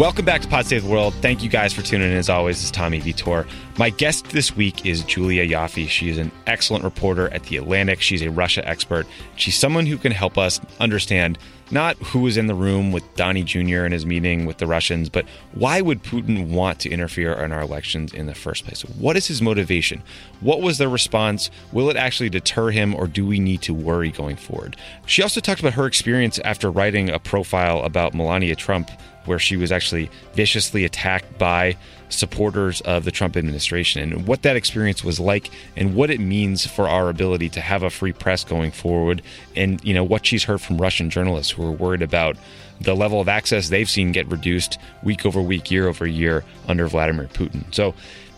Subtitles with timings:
[0.00, 1.12] Welcome back to Pod Save the World.
[1.20, 2.16] Thank you guys for tuning in.
[2.16, 3.46] As always, it's Tommy Vietor.
[3.76, 5.90] My guest this week is Julia Ioffe.
[5.90, 8.00] She is an excellent reporter at The Atlantic.
[8.00, 9.06] She's a Russia expert.
[9.36, 11.36] She's someone who can help us understand
[11.70, 13.84] not who was in the room with Donnie Jr.
[13.84, 17.60] in his meeting with the Russians, but why would Putin want to interfere in our
[17.60, 18.82] elections in the first place?
[18.82, 20.02] What is his motivation?
[20.40, 21.50] What was their response?
[21.72, 24.76] Will it actually deter him, or do we need to worry going forward?
[25.06, 28.90] She also talked about her experience after writing a profile about Melania Trump
[29.24, 31.76] where she was actually viciously attacked by
[32.08, 36.66] supporters of the Trump administration and what that experience was like and what it means
[36.66, 39.22] for our ability to have a free press going forward
[39.54, 42.36] and you know what she's heard from Russian journalists who are worried about
[42.80, 46.88] the level of access they've seen get reduced week over week year over year under
[46.88, 47.62] Vladimir Putin.
[47.74, 47.94] So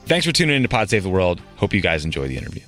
[0.07, 1.41] thanks for tuning in to Pod Save the World.
[1.57, 2.63] Hope you guys enjoy the interview.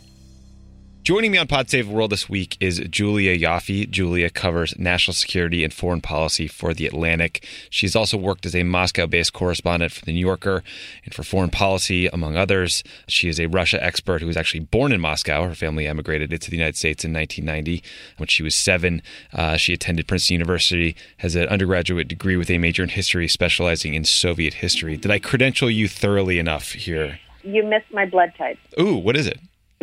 [1.05, 3.91] Joining me on Pod Save the World this week is Julia Ioffe.
[3.91, 7.46] Julia covers national security and foreign policy for The Atlantic.
[7.69, 10.64] She's also worked as a Moscow based correspondent for The New Yorker
[11.05, 12.83] and for foreign policy, among others.
[13.06, 15.46] She is a Russia expert who was actually born in Moscow.
[15.46, 17.83] Her family emigrated to the United States in 1990.
[18.16, 19.02] When she was seven,
[19.34, 23.92] uh, she attended Princeton University, has an undergraduate degree with a major in history, specializing
[23.92, 24.96] in Soviet history.
[24.96, 27.20] Did I credential you thoroughly enough here?
[27.42, 28.58] You missed my blood type.
[28.80, 29.39] Ooh, what is it?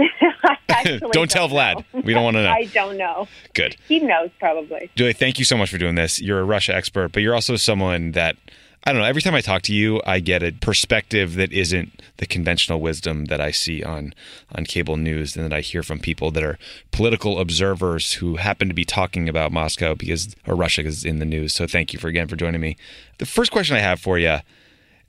[0.83, 1.83] don't, don't tell Vlad.
[1.93, 2.01] Know.
[2.01, 2.51] We don't want to know.
[2.51, 3.27] I don't know.
[3.53, 3.75] Good.
[3.87, 4.89] He knows probably.
[4.95, 6.21] Julie, thank you so much for doing this.
[6.21, 8.37] You're a Russia expert, but you're also someone that
[8.83, 9.07] I don't know.
[9.07, 13.25] Every time I talk to you, I get a perspective that isn't the conventional wisdom
[13.25, 14.15] that I see on
[14.55, 16.57] on cable news, and that I hear from people that are
[16.91, 21.25] political observers who happen to be talking about Moscow because or Russia is in the
[21.25, 21.53] news.
[21.53, 22.75] So thank you for again for joining me.
[23.19, 24.39] The first question I have for you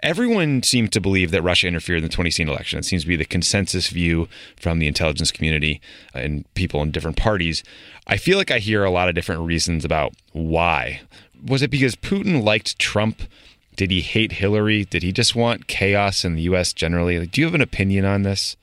[0.03, 2.79] everyone seemed to believe that Russia interfered in the 2016 election.
[2.79, 5.81] It seems to be the consensus view from the intelligence community
[6.15, 7.63] uh, and people in different parties.
[8.07, 11.03] I feel like I hear a lot of different reasons about why.
[11.47, 13.23] Was it because Putin liked Trump?
[13.77, 14.85] Did he hate Hillary?
[14.85, 16.73] Did he just want chaos in the U.S.
[16.73, 17.27] generally?
[17.27, 18.57] Do you have an opinion on this?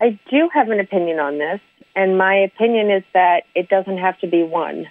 [0.00, 1.60] I do have an opinion on this.
[1.94, 4.86] And my opinion is that it doesn't have to be one.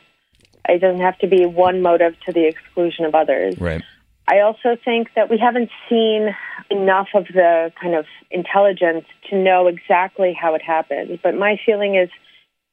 [0.68, 3.58] It doesn't have to be one motive to the exclusion of others.
[3.58, 3.82] Right.
[4.28, 6.36] I also think that we haven't seen
[6.70, 11.20] enough of the kind of intelligence to know exactly how it happened.
[11.24, 12.10] But my feeling is,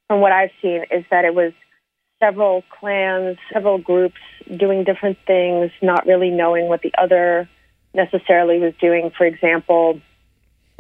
[0.09, 1.53] from what I've seen, is that it was
[2.19, 4.19] several clans, several groups
[4.57, 7.49] doing different things, not really knowing what the other
[7.95, 9.13] necessarily was doing.
[9.17, 10.01] For example,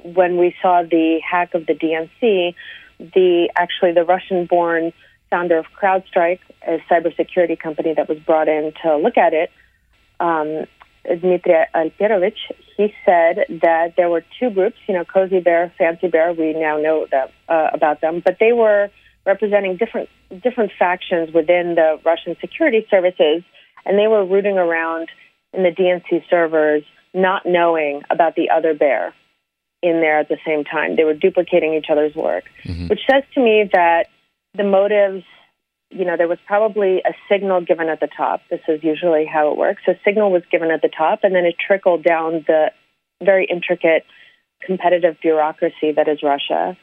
[0.02, 2.54] when we saw the hack of the DNC,
[2.98, 4.92] the actually the Russian-born
[5.30, 9.50] founder of CrowdStrike, a cybersecurity company that was brought in to look at it,
[10.24, 10.66] um,
[11.04, 12.38] Dmitry Alperovitch,
[12.76, 16.32] he said that there were two groups, you know, Cozy Bear, Fancy Bear.
[16.32, 18.90] We now know that, uh, about them, but they were
[19.26, 20.08] representing different
[20.42, 23.42] different factions within the Russian security services,
[23.84, 25.08] and they were rooting around
[25.52, 29.14] in the DNC servers, not knowing about the other bear
[29.82, 30.96] in there at the same time.
[30.96, 32.88] They were duplicating each other's work, mm-hmm.
[32.88, 34.08] which says to me that
[34.54, 35.24] the motives
[35.94, 38.40] you know, there was probably a signal given at the top.
[38.50, 39.82] This is usually how it works.
[39.86, 42.72] A signal was given at the top, and then it trickled down the
[43.22, 44.04] very intricate
[44.64, 46.76] competitive bureaucracy that is Russia.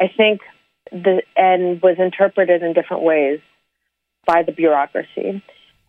[0.00, 0.40] I think
[0.90, 3.40] the and was interpreted in different ways
[4.26, 5.42] by the bureaucracy.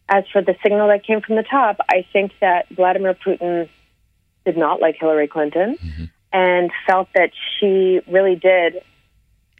[0.10, 3.70] As for the signal that came from the top, I think that Vladimir Putin
[4.46, 6.04] did not like Hillary Clinton mm-hmm.
[6.34, 8.82] and felt that she really did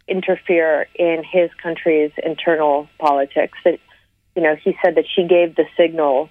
[0.08, 3.58] interfere in his country's internal politics.
[3.64, 3.78] That
[4.36, 6.28] you know, he said that she gave the signal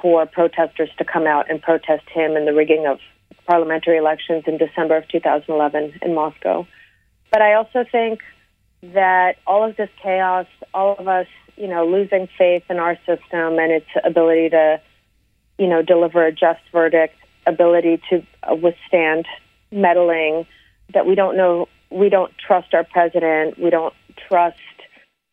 [0.00, 2.98] for protesters to come out and protest him in the rigging of
[3.46, 6.66] parliamentary elections in December of 2011 in Moscow.
[7.30, 8.20] But I also think
[8.82, 13.58] that all of this chaos, all of us, you know, losing faith in our system
[13.58, 14.80] and its ability to,
[15.58, 17.14] you know, deliver a just verdict,
[17.46, 19.26] ability to uh, withstand
[19.72, 20.46] meddling,
[20.92, 23.58] that we don't know we don't trust our president.
[23.58, 23.94] We don't
[24.28, 24.58] trust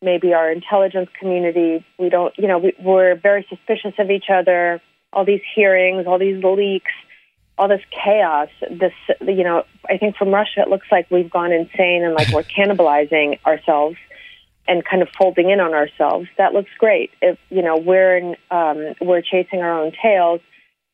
[0.02, 1.86] maybe our intelligence community.
[1.98, 4.82] We don't, you know, we, we're very suspicious of each other.
[5.12, 6.92] All these hearings, all these leaks,
[7.58, 8.50] all this chaos.
[8.70, 12.30] This, you know, I think from Russia it looks like we've gone insane and like
[12.30, 13.98] we're cannibalizing ourselves.
[14.68, 16.28] and kind of folding in on ourselves.
[16.38, 17.12] That looks great.
[17.22, 20.40] If you know we're in, um, we're chasing our own tails,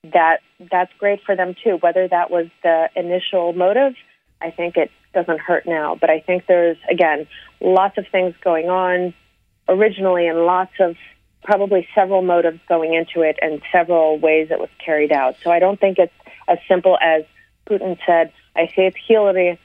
[0.03, 0.39] that
[0.71, 1.77] that's great for them too.
[1.79, 3.93] Whether that was the initial motive,
[4.41, 5.95] I think it doesn't hurt now.
[5.99, 7.27] But I think there's again
[7.59, 9.13] lots of things going on
[9.67, 10.95] originally, and lots of
[11.43, 15.35] probably several motives going into it, and several ways it was carried out.
[15.43, 16.13] So I don't think it's
[16.47, 17.23] as simple as
[17.69, 18.31] Putin said.
[18.55, 19.59] I say it's Hillary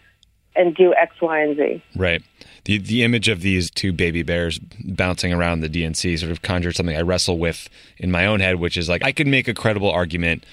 [0.56, 1.82] and do X, Y, and Z.
[1.96, 2.22] Right.
[2.64, 6.76] The the image of these two baby bears bouncing around the DNC sort of conjured
[6.76, 7.68] something I wrestle with
[7.98, 10.44] in my own head, which is like I could make a credible argument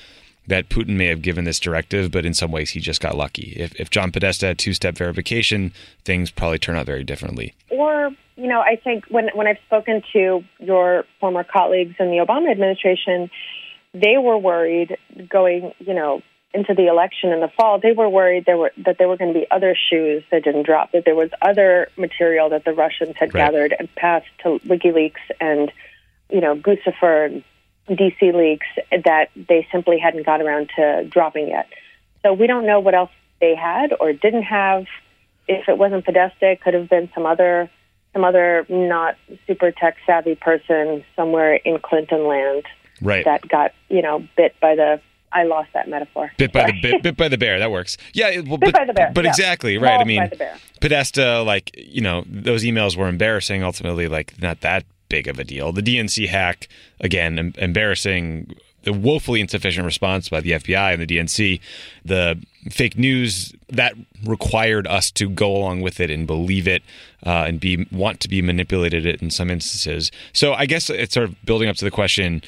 [0.47, 3.53] that Putin may have given this directive, but in some ways he just got lucky.
[3.55, 5.73] If, if John Podesta had two step verification,
[6.03, 7.53] things probably turn out very differently.
[7.69, 12.17] Or, you know, I think when, when I've spoken to your former colleagues in the
[12.17, 13.29] Obama administration,
[13.93, 14.97] they were worried
[15.29, 16.21] going, you know,
[16.53, 19.33] into the election in the fall, they were worried there were that there were going
[19.33, 23.15] to be other shoes that didn't drop, that there was other material that the Russians
[23.17, 23.45] had right.
[23.45, 25.71] gathered and passed to WikiLeaks and,
[26.29, 27.43] you know, Guccifer and
[27.89, 31.67] DC leaks that they simply hadn't got around to dropping yet.
[32.21, 34.85] So we don't know what else they had or didn't have.
[35.47, 37.69] If it wasn't Podesta, it could have been some other
[38.13, 39.15] some other not
[39.47, 42.63] super tech savvy person somewhere in Clinton land
[43.01, 43.25] right.
[43.25, 45.01] that got you know bit by the
[45.33, 46.31] I lost that metaphor.
[46.37, 47.57] Bit by the bit, bit by the bear.
[47.57, 47.97] That works.
[48.13, 49.11] Yeah, well, bit but, by the bear.
[49.13, 49.29] But yeah.
[49.29, 49.91] exactly right.
[49.91, 50.57] Mauled I mean, by the bear.
[50.81, 53.63] Podesta, like you know, those emails were embarrassing.
[53.63, 55.71] Ultimately, like not that big of a deal.
[55.73, 56.67] The DNC hack,
[56.99, 58.55] again, em- embarrassing.
[58.83, 61.59] The woefully insufficient response by the FBI and the DNC,
[62.03, 62.41] the
[62.71, 63.93] fake news that
[64.25, 66.81] required us to go along with it and believe it
[67.23, 70.11] uh, and be want to be manipulated it in some instances.
[70.33, 72.41] So I guess it's sort of building up to the question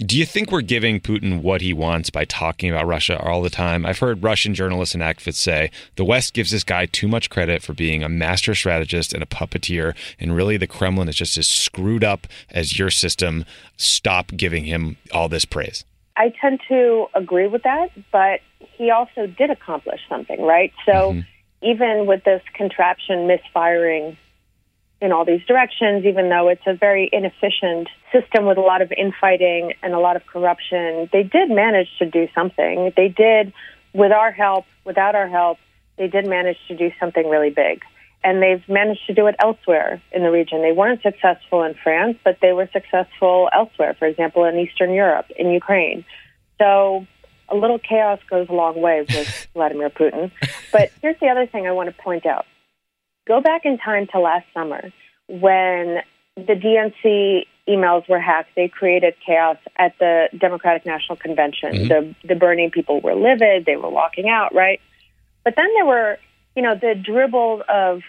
[0.00, 3.50] do you think we're giving Putin what he wants by talking about Russia all the
[3.50, 3.84] time?
[3.84, 7.62] I've heard Russian journalists and activists say the West gives this guy too much credit
[7.62, 11.48] for being a master strategist and a puppeteer, and really the Kremlin is just as
[11.48, 13.44] screwed up as your system.
[13.76, 15.84] Stop giving him all this praise.
[16.16, 20.72] I tend to agree with that, but he also did accomplish something, right?
[20.86, 21.20] So mm-hmm.
[21.62, 24.16] even with this contraption misfiring
[25.00, 28.90] in all these directions, even though it's a very inefficient system with a lot of
[28.92, 31.08] infighting and a lot of corruption.
[31.12, 32.92] They did manage to do something.
[32.96, 33.52] They did,
[33.92, 35.58] with our help, without our help,
[35.98, 37.82] they did manage to do something really big.
[38.24, 40.62] And they've managed to do it elsewhere in the region.
[40.62, 45.26] They weren't successful in France, but they were successful elsewhere, for example, in Eastern Europe,
[45.36, 46.04] in Ukraine.
[46.58, 47.06] So
[47.48, 50.32] a little chaos goes a long way with Vladimir Putin.
[50.72, 52.46] But here's the other thing I want to point out
[53.28, 54.90] Go back in time to last summer
[55.28, 55.98] when
[56.34, 58.50] the DNC emails were hacked.
[58.56, 61.72] They created chaos at the Democratic National Convention.
[61.72, 61.88] Mm-hmm.
[61.88, 63.66] The the Bernie people were livid.
[63.66, 64.80] They were walking out, right?
[65.44, 66.18] But then there were,
[66.56, 68.00] you know, the dribble of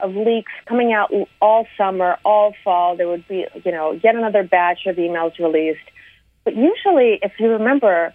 [0.00, 2.96] of leaks coming out all summer, all fall.
[2.96, 5.88] There would be, you know, yet another batch of emails released.
[6.42, 8.12] But usually, if you remember,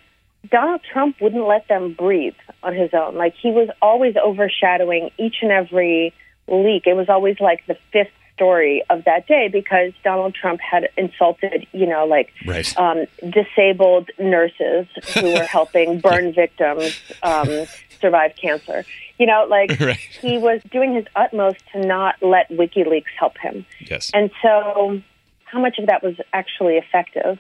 [0.52, 3.16] Donald Trump wouldn't let them breathe on his own.
[3.16, 6.14] Like he was always overshadowing each and every
[6.50, 6.88] leak.
[6.88, 11.68] It was always like the fifth story of that day because Donald Trump had insulted,
[11.74, 12.78] you know, like right.
[12.78, 17.66] um, disabled nurses who were helping burn victims um,
[18.00, 18.86] survive cancer.
[19.18, 19.98] You know, like right.
[20.22, 23.66] he was doing his utmost to not let WikiLeaks help him.
[23.82, 24.10] Yes.
[24.14, 25.02] And so,
[25.44, 27.38] how much of that was actually effective?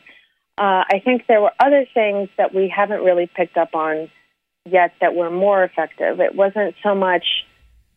[0.57, 4.11] Uh, I think there were other things that we haven't really picked up on
[4.65, 6.19] yet that were more effective.
[6.19, 7.23] It wasn't so much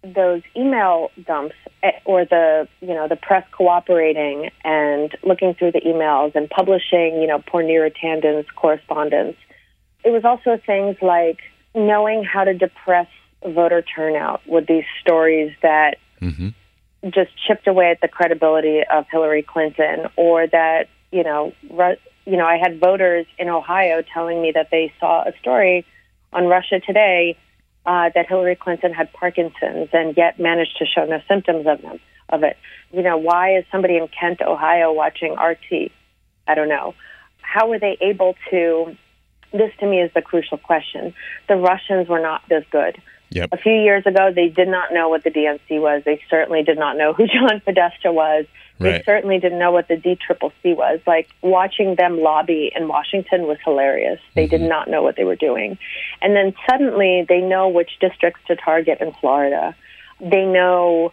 [0.03, 5.81] those email dumps eh, or the you know the press cooperating and looking through the
[5.81, 9.37] emails and publishing you know poor Neera Tanden's correspondence.
[10.05, 11.39] It was also things like
[11.75, 13.07] knowing how to depress
[13.45, 16.49] voter turnout with these stories that mm-hmm.
[17.11, 21.53] just chipped away at the credibility of Hillary Clinton, or that you know
[22.25, 25.87] you know I had voters in Ohio telling me that they saw a story
[26.33, 27.37] on Russia Today
[27.85, 32.01] uh, that Hillary Clinton had Parkinson's and yet managed to show no symptoms of them
[32.29, 32.57] of it.
[32.93, 35.93] You know, why is somebody in Kent, Ohio, watching RT?
[36.47, 36.95] I don't know.
[37.41, 38.97] How were they able to?
[39.53, 41.15] This to me is the crucial question.
[41.49, 43.01] The Russians were not this good.
[43.31, 43.51] Yep.
[43.53, 46.03] A few years ago, they did not know what the DNC was.
[46.05, 48.47] They certainly did not know who John Podesta was.
[48.79, 49.05] They right.
[49.05, 51.01] certainly didn't know what the DCCC was.
[51.07, 54.21] Like watching them lobby in Washington was hilarious.
[54.35, 54.63] They mm-hmm.
[54.63, 55.79] did not know what they were doing.
[56.21, 59.77] And then suddenly they know which districts to target in Florida.
[60.21, 61.13] They know,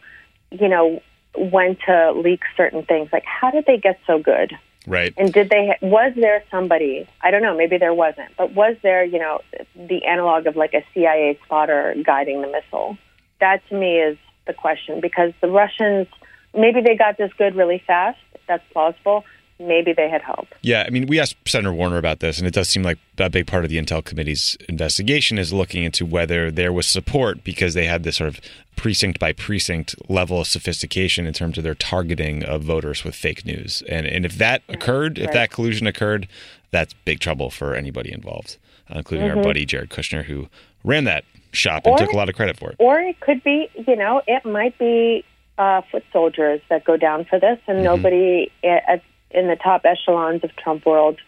[0.51, 1.01] you know,
[1.35, 3.09] when to leak certain things.
[3.13, 4.57] Like how did they get so good?
[4.87, 5.13] Right.
[5.17, 9.03] And did they was there somebody, I don't know, maybe there wasn't, but was there,
[9.03, 9.41] you know,
[9.75, 12.97] the analog of like a CIA spotter guiding the missile?
[13.39, 16.07] That to me is the question because the Russians
[16.53, 18.19] maybe they got this good really fast.
[18.47, 19.23] That's plausible
[19.59, 20.47] maybe they had help.
[20.61, 23.29] Yeah, I mean, we asked Senator Warner about this, and it does seem like a
[23.29, 27.73] big part of the Intel Committee's investigation is looking into whether there was support because
[27.73, 28.41] they had this sort of
[28.75, 33.45] precinct by precinct level of sophistication in terms of their targeting of voters with fake
[33.45, 33.83] news.
[33.89, 35.27] And and if that occurred, right.
[35.27, 36.27] if that collusion occurred,
[36.71, 38.57] that's big trouble for anybody involved,
[38.89, 39.39] including mm-hmm.
[39.39, 40.47] our buddy Jared Kushner, who
[40.85, 42.77] ran that shop and or, took a lot of credit for it.
[42.79, 45.25] Or it could be, you know, it might be
[45.59, 47.85] uh, foot soldiers that go down for this, and mm-hmm.
[47.85, 51.19] nobody at in the top echelons of Trump world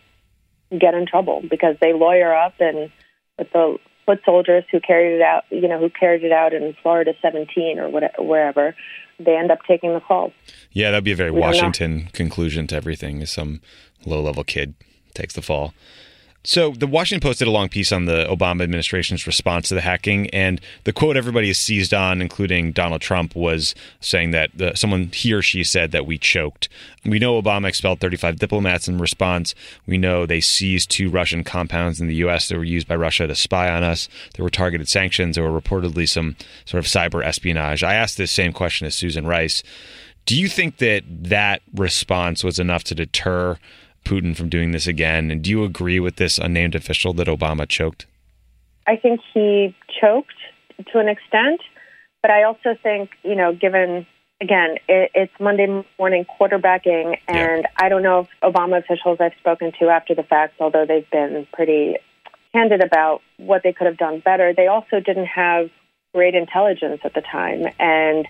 [0.80, 2.90] get in trouble because they lawyer up and
[3.38, 6.76] with the foot soldiers who carried it out, you know, who carried it out in
[6.82, 8.76] Florida 17 or whatever, wherever,
[9.20, 10.34] they end up taking the fall.
[10.72, 13.22] Yeah, that'd be a very we Washington conclusion to everything.
[13.22, 13.62] Is some
[14.06, 14.74] low-level kid
[15.14, 15.74] takes the fall.
[16.44, 19.82] So, the Washington Post did a long piece on the Obama administration's response to the
[19.82, 24.74] hacking, and the quote everybody has seized on, including Donald Trump, was saying that the,
[24.76, 26.68] someone he or she said that we choked.
[27.06, 29.54] We know Obama expelled 35 diplomats in response.
[29.86, 32.48] We know they seized two Russian compounds in the U.S.
[32.48, 34.10] that were used by Russia to spy on us.
[34.36, 35.36] There were targeted sanctions.
[35.36, 37.84] There were reportedly some sort of cyber espionage.
[37.84, 39.62] I asked this same question as Susan Rice.
[40.26, 43.60] Do you think that that response was enough to deter?
[44.04, 45.32] Putin from doing this again?
[45.32, 48.06] And do you agree with this unnamed official that Obama choked?
[48.88, 50.34] I think he choked
[50.92, 51.62] to an extent,
[52.22, 54.06] but I also think, you know, given
[54.42, 57.70] again, it, it's Monday morning quarterbacking, and yeah.
[57.78, 61.48] I don't know if Obama officials I've spoken to after the fact, although they've been
[61.54, 61.98] pretty
[62.52, 65.70] candid about what they could have done better, they also didn't have
[66.14, 67.68] great intelligence at the time.
[67.80, 68.28] And,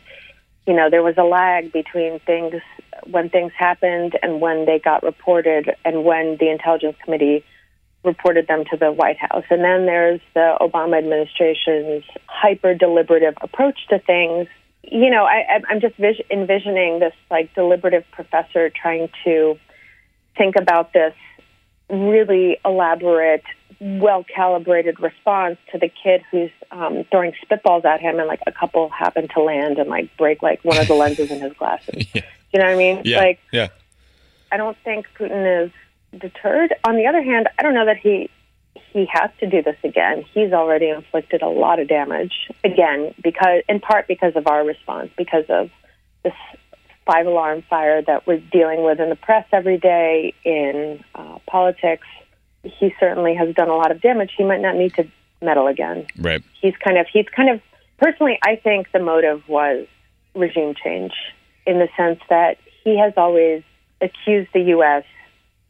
[0.67, 2.55] you know, there was a lag between things
[3.09, 7.43] when things happened and when they got reported and when the Intelligence Committee
[8.03, 9.43] reported them to the White House.
[9.49, 14.47] And then there's the Obama administration's hyper deliberative approach to things.
[14.83, 19.57] You know, I, I'm just vis- envisioning this like deliberative professor trying to
[20.37, 21.13] think about this
[21.89, 23.43] really elaborate,
[23.81, 28.51] well calibrated response to the kid who's um, throwing spitballs at him, and like a
[28.51, 32.05] couple happen to land and like break like one of the lenses in his glasses.
[32.13, 32.21] yeah.
[32.53, 33.01] You know what I mean?
[33.05, 33.17] Yeah.
[33.17, 33.69] Like, yeah.
[34.51, 35.71] I don't think Putin is
[36.19, 36.75] deterred.
[36.83, 38.29] On the other hand, I don't know that he
[38.93, 40.25] he has to do this again.
[40.33, 42.33] He's already inflicted a lot of damage
[42.63, 45.69] again because, in part, because of our response, because of
[46.23, 46.33] this
[47.05, 52.07] five alarm fire that we're dealing with in the press every day, in uh, politics.
[52.63, 54.31] He certainly has done a lot of damage.
[54.37, 55.07] He might not need to
[55.41, 56.05] meddle again.
[56.17, 56.43] Right.
[56.61, 57.61] He's kind of he's kind of
[57.97, 58.37] personally.
[58.43, 59.87] I think the motive was
[60.35, 61.13] regime change
[61.65, 63.63] in the sense that he has always
[64.01, 65.03] accused the U.S.,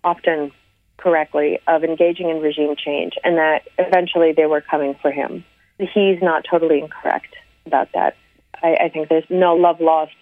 [0.04, 0.52] often
[0.98, 5.44] correctly, of engaging in regime change and that eventually they were coming for him.
[5.80, 8.16] He's not totally incorrect about that.
[8.62, 10.14] I, I think there's no love lost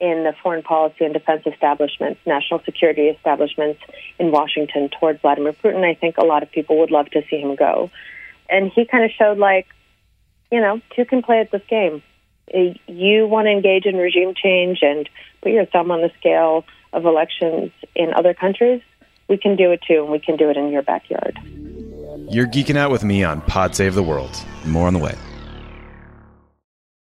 [0.00, 3.80] in the foreign policy and defense establishments, national security establishments
[4.18, 5.84] in Washington towards Vladimir Putin.
[5.84, 7.90] I think a lot of people would love to see him go.
[8.50, 9.66] And he kind of showed like,
[10.50, 12.02] you know, two can play at this game
[12.52, 15.08] uh, you want to engage in regime change and
[15.42, 18.82] put your thumb on the scale of elections in other countries,
[19.28, 21.38] we can do it too, and we can do it in your backyard.
[22.28, 24.36] You're geeking out with me on Pod Save the World.
[24.64, 25.14] More on the way.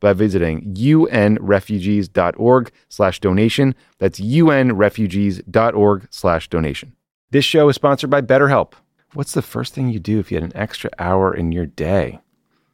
[0.00, 3.74] by visiting unrefugees.org slash donation.
[3.98, 6.96] That's unrefugees.org slash donation.
[7.30, 8.72] This show is sponsored by BetterHelp.
[9.12, 12.20] What's the first thing you do if you had an extra hour in your day?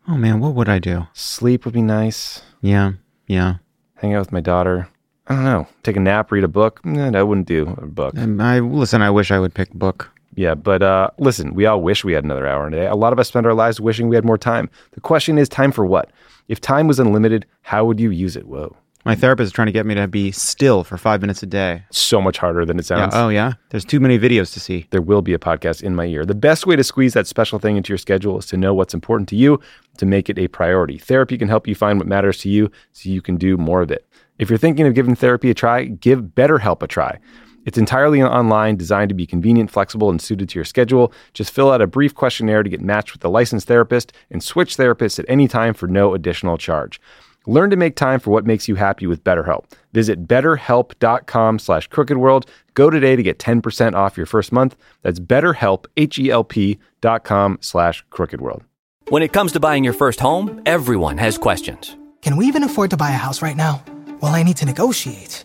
[0.09, 1.09] Oh man, what would I do?
[1.12, 2.42] Sleep would be nice.
[2.61, 2.92] Yeah,
[3.26, 3.56] yeah.
[3.97, 4.88] Hang out with my daughter.
[5.26, 5.66] I don't know.
[5.83, 6.85] Take a nap, read a book.
[6.85, 8.16] No, I wouldn't do a book.
[8.16, 9.02] Um, I listen.
[9.02, 10.11] I wish I would pick book.
[10.35, 12.87] Yeah, but uh, listen, we all wish we had another hour in a day.
[12.87, 14.68] A lot of us spend our lives wishing we had more time.
[14.92, 16.11] The question is, time for what?
[16.49, 18.47] If time was unlimited, how would you use it?
[18.47, 18.76] Whoa.
[19.04, 21.85] My therapist is trying to get me to be still for five minutes a day.
[21.90, 22.97] So much harder than it Yeah.
[23.09, 23.14] sounds.
[23.14, 23.52] Oh, yeah?
[23.71, 24.88] There's too many videos to see.
[24.90, 26.26] There will be a podcast in my ear.
[26.26, 28.95] The best way to squeeze that special thing into your schedule is to know what's
[28.95, 29.61] important to you,
[29.99, 30.99] to make it a priority.
[30.99, 33.92] Therapy can help you find what matters to you so you can do more of
[33.92, 34.04] it.
[34.40, 37.18] If you're thinking of giving therapy a try, give BetterHelp a try.
[37.66, 41.12] It's entirely online, designed to be convenient, flexible, and suited to your schedule.
[41.35, 44.76] Just fill out a brief questionnaire to get matched with a licensed therapist and switch
[44.76, 47.00] therapists at any time for no additional charge.
[47.46, 49.64] Learn to make time for what makes you happy with BetterHelp.
[49.92, 52.46] Visit betterhelp.com slash crookedworld.
[52.75, 54.76] Go today to get 10% off your first month.
[55.02, 58.62] That's betterhelp, H-E-L-P dot com slash crookedworld.
[59.08, 61.96] When it comes to buying your first home, everyone has questions.
[62.23, 63.85] Can we even afford to buy a house right now?
[64.20, 65.44] Well, I need to negotiate.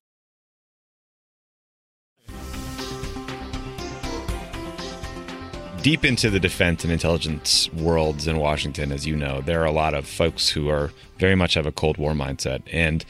[5.81, 9.71] Deep into the defense and intelligence worlds in Washington, as you know, there are a
[9.71, 12.61] lot of folks who are very much have a Cold War mindset.
[12.71, 13.03] And,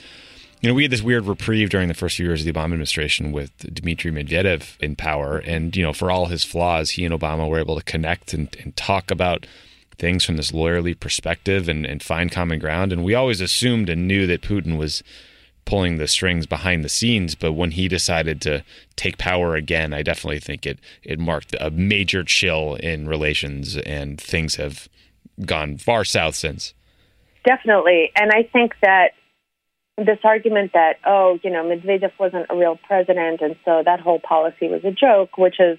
[0.61, 2.65] you know, we had this weird reprieve during the first few years of the Obama
[2.65, 5.39] administration with Dmitry Medvedev in power.
[5.39, 8.55] And, you know, for all his flaws, he and Obama were able to connect and,
[8.63, 9.45] and talk about
[9.97, 12.93] things from this lawyerly perspective and, and find common ground.
[12.93, 15.03] And we always assumed and knew that Putin was
[15.65, 17.35] pulling the strings behind the scenes.
[17.35, 18.63] But when he decided to
[18.95, 24.19] take power again, I definitely think it it marked a major chill in relations, and
[24.19, 24.87] things have
[25.45, 26.73] gone far south since.
[27.45, 28.11] Definitely.
[28.15, 29.11] And I think that
[29.97, 34.19] this argument that, oh, you know, Medvedev wasn't a real president, and so that whole
[34.19, 35.77] policy was a joke, which is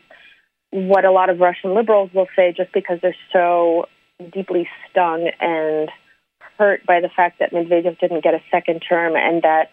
[0.71, 3.87] what a lot of Russian liberals will say just because they're so
[4.33, 5.91] deeply stung and
[6.59, 9.71] hurt by the fact that Medvedev didn't get a second term and that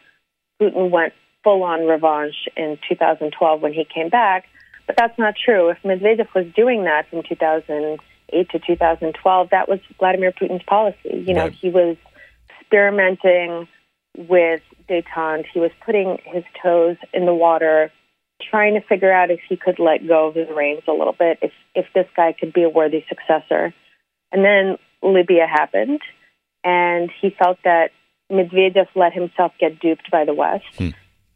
[0.61, 4.45] Putin went full on revenge in 2012 when he came back.
[4.87, 5.69] But that's not true.
[5.69, 11.23] If Medvedev was doing that from 2008 to 2012, that was Vladimir Putin's policy.
[11.27, 11.53] You know, Right.
[11.53, 11.95] he was
[12.59, 13.67] experimenting
[14.17, 15.45] with detente.
[15.53, 17.91] He was putting his toes in the water,
[18.41, 21.39] trying to figure out if he could let go of the reins a little bit,
[21.41, 23.73] if if this guy could be a worthy successor.
[24.31, 26.01] And then Libya happened,
[26.63, 27.91] and he felt that
[28.31, 30.89] Medvedev let himself get duped by the West, hmm.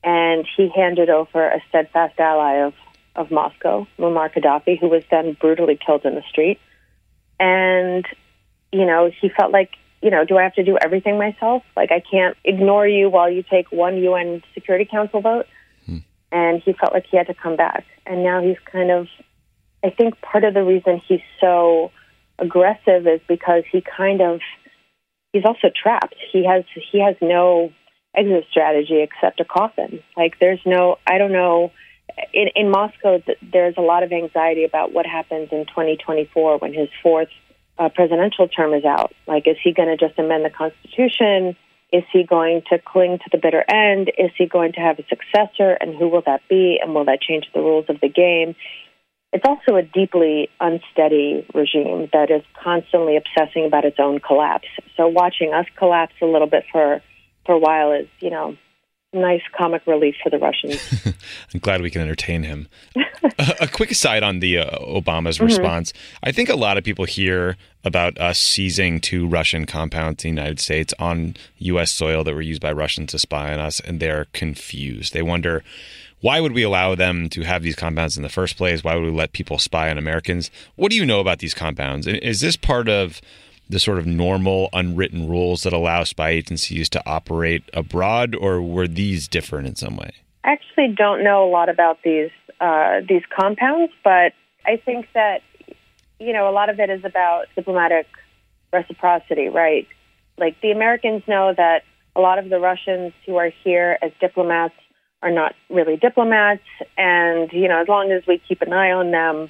[0.03, 2.73] and he handed over a steadfast ally of,
[3.15, 6.59] of Moscow, Muammar Gaddafi, who was then brutally killed in the street.
[7.39, 8.05] And,
[8.71, 11.63] you know, he felt like, you know, do I have to do everything myself?
[11.75, 15.47] Like, I can't ignore you while you take one UN Security Council vote.
[15.85, 15.97] Hmm.
[16.31, 17.85] And he felt like he had to come back.
[18.05, 19.07] And now he's kind of,
[19.83, 21.91] I think part of the reason he's so
[22.37, 24.41] aggressive is because he kind of
[25.33, 26.15] he's also trapped.
[26.31, 27.73] He has he has no
[28.15, 30.01] exit strategy except a coffin.
[30.15, 31.71] Like there's no I don't know
[32.33, 36.73] in in Moscow th- there's a lot of anxiety about what happens in 2024 when
[36.73, 37.29] his fourth
[37.77, 39.13] uh, presidential term is out.
[39.27, 41.57] Like is he going to just amend the constitution?
[41.91, 44.11] Is he going to cling to the bitter end?
[44.17, 47.21] Is he going to have a successor and who will that be and will that
[47.21, 48.55] change the rules of the game?
[49.33, 54.67] It's also a deeply unsteady regime that is constantly obsessing about its own collapse.
[54.95, 57.01] So watching us collapse a little bit for
[57.45, 58.55] for a while is, you know,
[59.13, 61.05] nice comic relief for the Russians.
[61.53, 62.67] I'm glad we can entertain him.
[62.95, 65.93] a, a quick aside on the uh, Obama's response.
[66.23, 70.41] I think a lot of people hear about us seizing two Russian compounds in the
[70.41, 71.91] United States on U.S.
[71.91, 75.13] soil that were used by Russians to spy on us, and they're confused.
[75.13, 75.63] They wonder
[76.23, 78.81] why would we allow them to have these compounds in the first place?
[78.81, 80.49] Why would we let people spy on Americans?
[80.77, 82.07] What do you know about these compounds?
[82.07, 83.19] Is this part of
[83.69, 88.87] the sort of normal unwritten rules that allow spy agencies to operate abroad, or were
[88.87, 90.11] these different in some way?
[90.45, 92.31] I actually don't know a lot about these
[92.61, 94.31] uh, these compounds, but
[94.65, 95.41] I think that
[96.21, 98.07] you know a lot of it is about diplomatic
[98.71, 99.89] reciprocity, right?
[100.37, 101.83] Like the Americans know that
[102.15, 104.75] a lot of the Russians who are here as diplomats
[105.23, 106.61] are not really diplomats,
[106.97, 109.43] and you know as long as we keep an eye on them,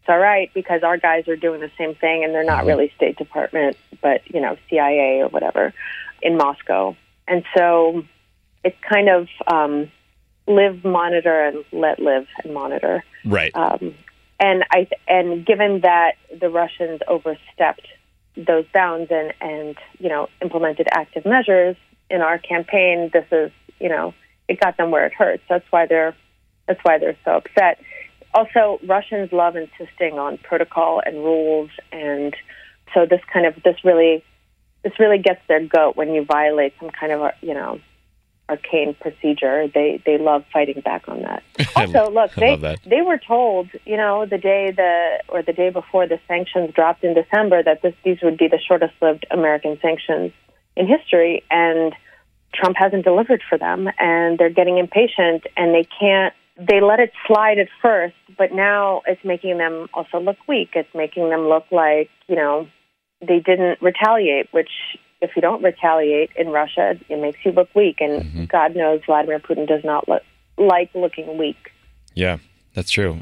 [0.00, 2.92] it's all right because our guys are doing the same thing, and they're not really
[2.96, 5.72] State Department, but you know CIA or whatever
[6.20, 6.96] in Moscow,
[7.28, 8.04] and so
[8.64, 9.90] it's kind of um,
[10.48, 13.04] live, monitor, and let live and monitor.
[13.24, 13.54] Right.
[13.54, 13.94] Um,
[14.40, 17.86] and I and given that the Russians overstepped
[18.36, 21.76] those bounds and and you know implemented active measures
[22.10, 24.12] in our campaign, this is you know
[24.48, 25.42] it got them where it hurts.
[25.48, 26.14] That's why they're
[26.66, 27.80] that's why they're so upset.
[28.32, 32.34] also Russians love insisting on protocol and rules, and
[32.92, 34.24] so this kind of this really
[34.82, 37.80] this really gets their goat when you violate some kind of you know
[38.48, 39.68] arcane procedure.
[39.68, 41.42] They they love fighting back on that.
[41.76, 46.06] Also, look, they they were told, you know, the day the or the day before
[46.06, 50.32] the sanctions dropped in December that this these would be the shortest lived American sanctions
[50.76, 51.92] in history, and
[52.54, 56.34] Trump hasn't delivered for them, and they're getting impatient, and they can't.
[56.56, 60.70] They let it slide at first, but now it's making them also look weak.
[60.74, 62.68] It's making them look like you know
[63.20, 64.70] they didn't retaliate, which
[65.20, 68.00] if you don't retaliate in Russia, it makes you look weak.
[68.00, 70.22] And God knows Vladimir Putin does not look
[70.56, 71.72] like looking weak.
[72.14, 72.38] Yeah,
[72.74, 73.20] that's true.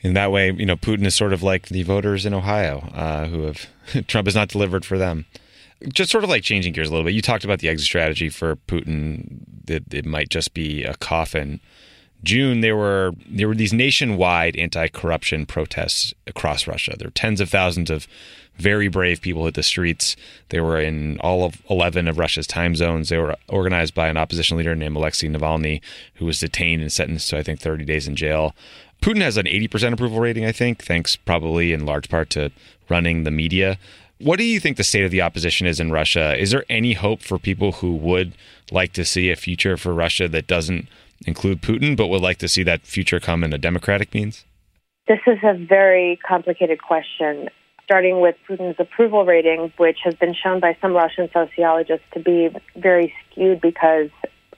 [0.00, 3.26] In that way, you know, Putin is sort of like the voters in Ohio uh,
[3.26, 3.66] who have
[4.08, 5.26] Trump has not delivered for them.
[5.88, 7.14] Just sort of like changing gears a little bit.
[7.14, 11.60] You talked about the exit strategy for Putin that it might just be a coffin.
[12.22, 16.94] June there were there were these nationwide anti-corruption protests across Russia.
[16.96, 18.06] There were tens of thousands of
[18.56, 20.14] very brave people hit the streets.
[20.50, 23.08] They were in all of 11 of Russia's time zones.
[23.08, 25.80] They were organized by an opposition leader named Alexei Navalny,
[26.16, 28.54] who was detained and sentenced to, I think, 30 days in jail.
[29.00, 32.52] Putin has an 80% approval rating, I think, thanks probably in large part to
[32.88, 33.78] running the media.
[34.22, 36.36] What do you think the state of the opposition is in Russia?
[36.38, 38.34] Is there any hope for people who would
[38.70, 40.88] like to see a future for Russia that doesn't
[41.26, 44.44] include Putin, but would like to see that future come in a democratic means?
[45.08, 47.48] This is a very complicated question,
[47.82, 52.48] starting with Putin's approval rating, which has been shown by some Russian sociologists to be
[52.76, 54.10] very skewed because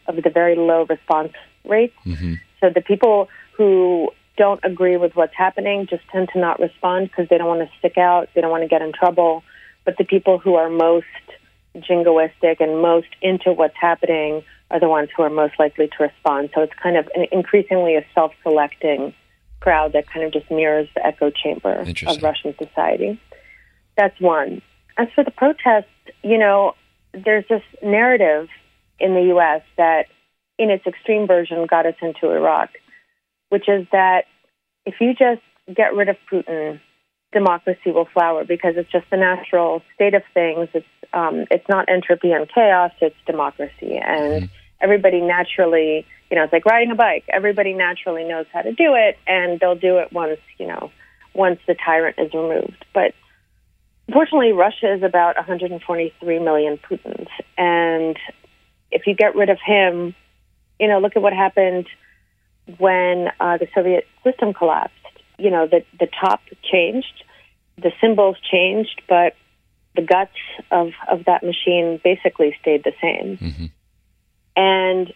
[0.07, 1.33] of the very low response
[1.65, 1.97] rates.
[2.05, 2.35] Mm-hmm.
[2.61, 7.29] So the people who don't agree with what's happening just tend to not respond because
[7.31, 9.43] they don't want to stick out, they don't want to get in trouble.
[9.85, 11.07] But the people who are most
[11.77, 16.51] jingoistic and most into what's happening are the ones who are most likely to respond.
[16.55, 19.15] So it's kind of an increasingly a self-selecting
[19.61, 23.21] crowd that kind of just mirrors the echo chamber of Russian society.
[23.97, 24.63] That's one.
[24.97, 25.87] As for the protests,
[26.23, 26.75] you know,
[27.13, 28.49] there's this narrative
[28.99, 29.63] in the U.S.
[29.77, 30.07] that,
[30.59, 32.71] in its extreme version, got us into Iraq,
[33.49, 34.25] which is that
[34.87, 35.43] if you just
[35.75, 36.81] get rid of Putin,
[37.35, 40.69] democracy will flower because it's just the natural state of things.
[40.73, 44.49] It's um, it's not entropy and chaos; it's democracy, and
[44.81, 47.25] everybody naturally, you know, it's like riding a bike.
[47.29, 50.91] Everybody naturally knows how to do it, and they'll do it once, you know,
[51.35, 52.87] once the tyrant is removed.
[52.95, 53.13] But
[54.07, 58.19] Unfortunately, Russia is about 143 million Putins, and
[58.91, 60.15] if you get rid of him,
[60.79, 61.87] you know, look at what happened
[62.79, 64.95] when uh, the Soviet system collapsed.
[65.39, 67.25] You know, the the top changed,
[67.77, 69.35] the symbols changed, but
[69.97, 70.37] the guts
[70.71, 73.39] of of that machine basically stayed the same.
[73.39, 73.67] Mm-hmm.
[74.57, 75.13] And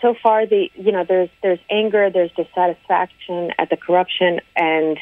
[0.00, 4.98] so far, the you know, there's there's anger, there's dissatisfaction at the corruption, and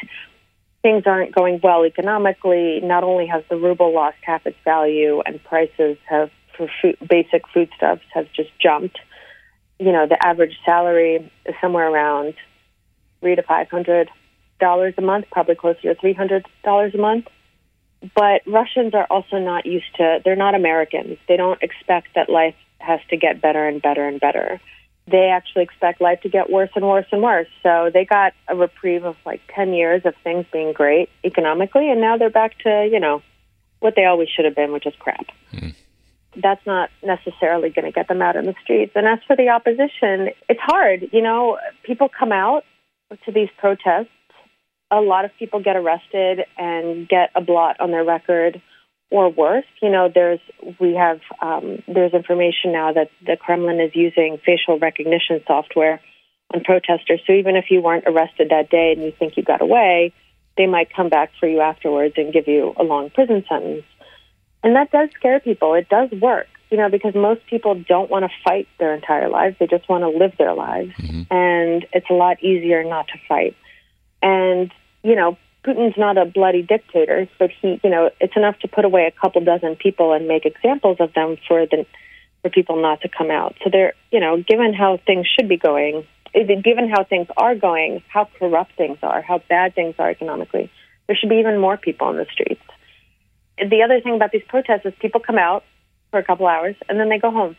[0.83, 2.81] things aren't going well economically.
[2.83, 7.43] Not only has the ruble lost half its value, and prices have for food, basic
[7.53, 8.99] foodstuffs have just jumped.
[9.79, 12.35] You know, the average salary is somewhere around
[13.21, 14.11] three to five hundred
[14.67, 17.27] dollars a month, probably closer to three hundred dollars a month.
[18.15, 20.21] But Russians are also not used to.
[20.25, 21.19] They're not Americans.
[21.29, 24.61] They don't expect that life has to get better and better and better
[25.11, 27.49] they actually expect life to get worse and worse and worse.
[27.63, 32.01] So they got a reprieve of like 10 years of things being great economically, and
[32.01, 33.23] now they're back to, you know,
[33.81, 35.27] what they always should have been, which is crap.
[35.51, 35.71] Hmm.
[36.41, 38.93] That's not necessarily going to get them out in the streets.
[38.95, 41.09] And as for the opposition, it's hard.
[41.13, 42.65] You know, people come out
[43.27, 44.09] to these protests.
[44.93, 48.61] A lot of people get arrested and get a blot on their record
[49.11, 49.65] or worse.
[49.81, 50.41] You know, there's
[50.79, 56.01] we have um, there's information now that the Kremlin is using facial recognition software
[56.55, 57.21] on protesters.
[57.27, 60.13] So even if you weren't arrested that day and you think you got away,
[60.59, 63.85] they might come back for you afterwards and give you a long prison sentence.
[64.63, 65.75] And that does scare people.
[65.75, 69.57] It does work, you know, because most people don't want to fight their entire lives.
[69.59, 70.93] They just want to live their lives.
[71.31, 73.57] And it's a lot easier not to fight.
[74.23, 74.71] And,
[75.03, 78.85] you know, Putin's not a bloody dictator, but he, you know, it's enough to put
[78.85, 81.87] away a couple dozen people and make examples of them for the
[82.43, 83.55] for people not to come out.
[83.63, 87.55] So they're, you know, given how things should be going, eh, given how things are
[87.55, 90.69] going, how corrupt things are, how bad things are economically,
[91.07, 92.63] there should be even more people on the streets.
[93.59, 95.63] The other thing about these protests is people come out
[96.11, 97.55] for a couple hours and then they go home,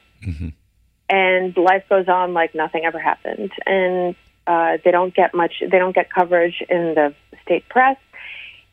[1.09, 4.15] and life goes on like nothing ever happened, and
[4.47, 5.53] uh, they don't get much.
[5.61, 7.97] They don't get coverage in the state press.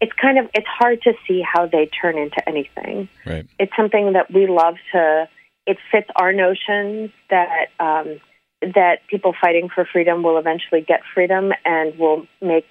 [0.01, 3.09] It's kind of it's hard to see how they turn into anything.
[3.27, 3.47] Right.
[3.59, 5.29] It's something that we love to.
[5.67, 8.21] It fits our notions that um,
[8.63, 12.67] that people fighting for freedom will eventually get freedom and will make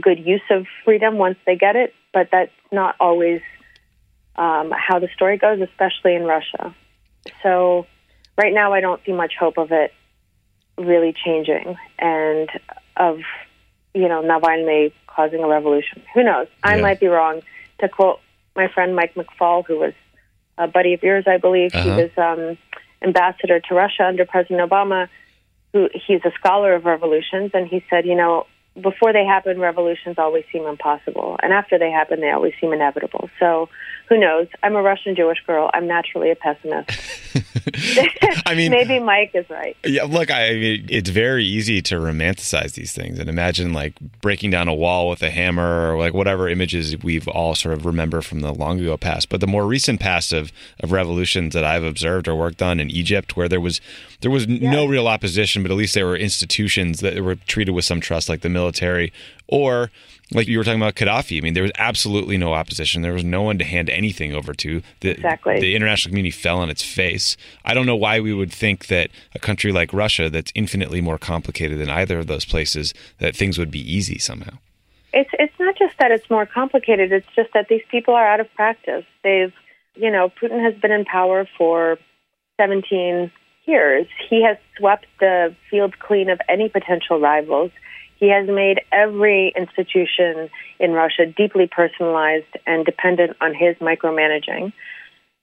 [0.00, 3.40] good use of freedom once they get it, but that's not always
[4.36, 6.74] um, how the story goes, especially in Russia.
[7.42, 7.86] So,
[8.40, 9.92] right now, I don't see much hope of it
[10.80, 12.48] really changing and
[12.96, 13.18] of,
[13.94, 16.02] you know, Navalny causing a revolution.
[16.14, 16.48] Who knows?
[16.62, 16.82] I Yeah.
[16.82, 17.42] might be wrong.
[17.80, 18.20] To quote
[18.56, 19.94] my friend Mike McFaul, who was
[20.58, 22.00] a buddy of yours, I believe, he Uh-huh.
[22.02, 22.58] was um,
[23.02, 25.08] ambassador to Russia under President Obama.
[25.72, 28.46] Who he's a scholar of revolutions, and he said, you know,
[28.80, 33.30] before they happen, revolutions always seem impossible, and after they happen, they always seem inevitable.
[33.38, 33.68] So,
[34.10, 34.48] who knows?
[34.64, 35.70] I'm a Russian Jewish girl.
[35.72, 36.90] I'm naturally a pessimist.
[38.44, 39.76] I mean, maybe Mike is right.
[39.84, 44.50] Yeah, look, I mean, it's very easy to romanticize these things and imagine like breaking
[44.50, 48.20] down a wall with a hammer or like whatever images we've all sort of remember
[48.20, 49.28] from the long ago past.
[49.28, 52.90] But the more recent past of, of revolutions that I've observed or worked on in
[52.90, 53.80] Egypt, where there was
[54.22, 57.84] there was no real opposition, but at least there were institutions that were treated with
[57.84, 59.12] some trust, like the military,
[59.46, 59.92] or
[60.32, 61.38] like you were talking about Gaddafi.
[61.38, 63.02] I mean, there was absolutely no opposition.
[63.02, 64.82] There was no one to hand anything over to.
[65.00, 65.60] The, Exactly.
[65.60, 67.36] The international community fell on its face.
[67.64, 71.18] I don't know why we would think that a country like Russia, that's infinitely more
[71.18, 74.58] complicated than either of those places, that things would be easy somehow.
[75.12, 77.10] It's it's not just that it's more complicated.
[77.10, 79.04] It's just that these people are out of practice.
[79.24, 79.52] They've,
[79.96, 81.98] you know, Putin has been in power for
[82.60, 83.32] 17
[83.64, 84.06] years.
[84.28, 87.72] He has swept the field clean of any potential rivals.
[88.20, 94.74] He has made every institution in Russia deeply personalized and dependent on his micromanaging.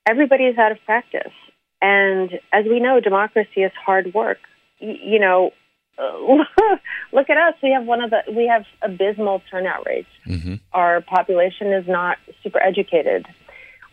[0.08, 1.34] Everybody is out of practice.
[1.82, 4.38] And as we know, democracy is hard work.
[4.80, 5.52] Y- you know,
[7.12, 7.56] look at us.
[7.64, 10.10] We have one of the we have abysmal turnout rates.
[10.28, 10.56] Mm-hmm.
[10.72, 13.26] Our population is not super educated.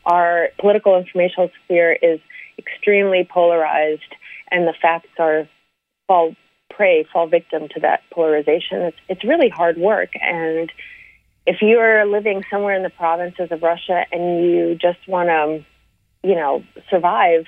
[0.05, 2.21] Our political informational sphere is
[2.59, 4.15] extremely polarized,
[4.51, 5.49] and the facts are
[6.07, 6.37] fall
[6.77, 8.83] prey, fall victim to that polarization.
[8.83, 10.71] It's it's really hard work, and
[11.47, 15.65] if you are living somewhere in the provinces of Russia and you just want to,
[16.27, 17.45] you know, survive,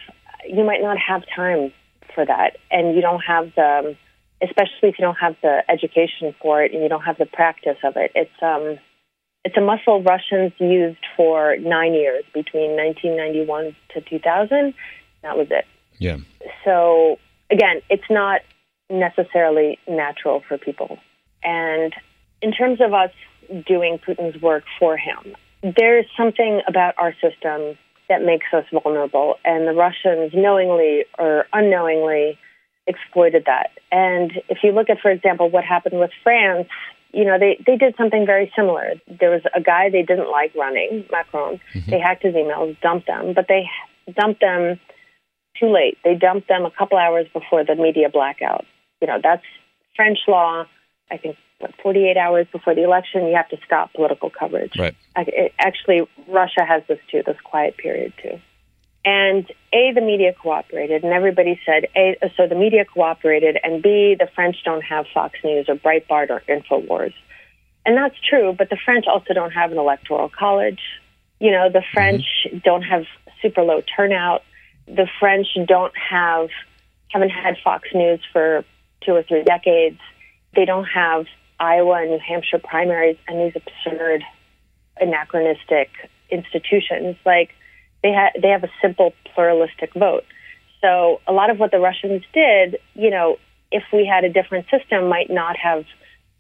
[0.47, 1.73] you might not have time
[2.15, 3.97] for that, and you don't have the
[4.43, 7.79] especially if you don't have the education for it and you don't have the practice
[7.83, 8.13] of it.
[8.15, 8.79] It's um,
[9.45, 14.75] it's a muscle Russians used for nine years between 1991 to 2000.
[15.23, 15.65] That was it.
[15.99, 16.19] Yeah.
[16.65, 17.19] So
[17.51, 18.41] again, it's not
[18.91, 20.99] necessarily natural for people.
[21.43, 21.93] And
[22.43, 23.11] in terms of us
[23.67, 27.77] doing Putin's work for him, there is something about our system
[28.09, 32.39] that makes us vulnerable, and the Russians knowingly or unknowingly
[32.87, 33.71] exploited that.
[33.91, 36.69] And if you look at, for example, what happened with France,
[37.13, 38.95] you know, they, they did something very similar.
[39.09, 41.59] There was a guy they didn't like running, Macron.
[41.75, 41.91] Mm-hmm.
[41.91, 43.69] They hacked his emails, dumped them, but they
[44.15, 44.79] dumped them
[45.59, 45.99] too late.
[46.05, 48.65] They dumped them a couple hours before the media blackout.
[49.01, 49.45] You know, that's
[49.95, 50.67] French law.
[51.11, 54.73] I think, what, 48 hours before the election, you have to stop political coverage.
[54.79, 54.97] Right.
[55.15, 58.41] I, it, actually, Russia has this too, this quiet period too.
[59.05, 64.17] And A, the media cooperated, and everybody said, A, so the media cooperated, and B,
[64.19, 67.15] the French don't have Fox News or Breitbart or InfoWars.
[67.87, 70.81] And that's true, but the French also don't have an electoral college.
[71.39, 72.59] You know, the French mm-hmm.
[72.65, 73.05] don't have
[73.41, 74.43] super low turnout.
[74.89, 76.49] The French don't have,
[77.09, 78.65] haven't had Fox News for
[79.07, 80.01] two or three decades.
[80.55, 81.27] They don't have
[81.61, 84.23] Iowa and New Hampshire primaries and these absurd,
[85.01, 85.89] anachronistic
[86.31, 87.17] institutions.
[87.25, 87.51] Like,
[88.03, 90.25] they ha- they have a simple pluralistic vote.
[90.83, 93.39] So a lot of what the Russians did, you know,
[93.73, 95.85] if we had a different system, might not have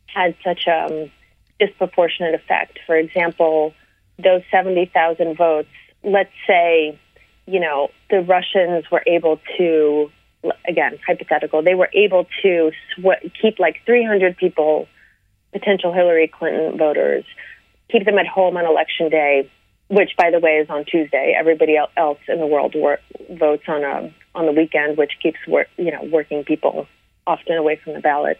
[0.06, 1.10] had such a um,
[1.58, 2.78] disproportionate effect.
[2.86, 3.74] For example,
[4.18, 5.68] those seventy thousand votes.
[6.04, 6.98] Let's say,
[7.46, 10.10] you know, the Russians were able to,
[10.66, 14.88] again, hypothetical, they were able to sw- keep like three hundred people,
[15.52, 17.24] potential Hillary Clinton voters,
[17.90, 19.50] keep them at home on election day
[19.88, 21.34] which by the way is on Tuesday.
[21.38, 25.92] Everybody else in the world wor- votes on a on the weekend, which keeps you
[25.92, 26.86] know working people
[27.26, 28.38] often away from the ballot.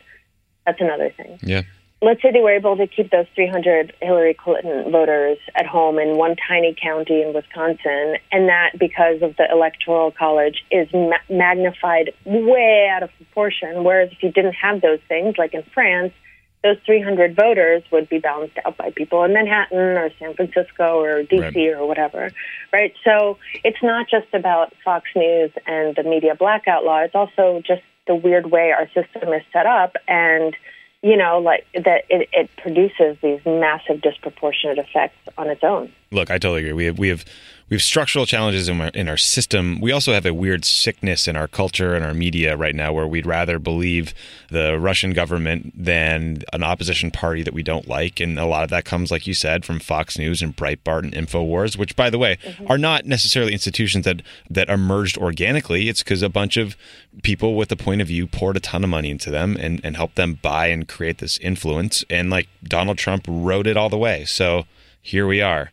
[0.65, 1.39] That's another thing.
[1.43, 1.63] Yeah.
[2.03, 6.19] Let's say they were able to keep those 300 Hillary Clinton voters at home in
[6.19, 12.13] one tiny county in Wisconsin, and that because of the electoral college is ma- magnified
[12.27, 13.83] way out of proportion.
[13.83, 16.13] Whereas if you didn't have those things, like in France,
[16.63, 21.23] those 300 voters would be balanced out by people in Manhattan or San Francisco or
[21.23, 21.79] DC Right.
[21.79, 22.31] or whatever,
[22.73, 22.93] right?
[23.05, 26.99] So it's not just about Fox News and the media blackout law.
[27.01, 30.55] It's also just the weird way our system is set up, and
[31.07, 35.93] you know, like that it, it produces these massive disproportionate effects on its own.
[36.11, 36.73] Look, I totally agree.
[36.73, 37.25] We have we have
[37.69, 39.81] we have structural challenges in our, in our system.
[39.81, 43.09] We also have a weird sickness in our culture and our media right now where
[43.09, 44.15] we'd rather believe
[44.51, 48.21] the Russian government than an opposition party that we don't like.
[48.21, 51.13] And a lot of that comes, like you said, from Fox News and Breitbart and
[51.13, 52.71] InfoWars, which, by the way, mm-hmm.
[52.71, 55.89] are not necessarily institutions that, that emerged organically.
[55.89, 56.77] It's because a bunch of
[57.25, 59.97] people with a point of view poured a ton of money into them and, and
[59.97, 62.05] helped them buy and create this influence.
[62.09, 64.25] And like Donald Trump rode it all the way.
[64.25, 64.67] So
[65.03, 65.73] here we are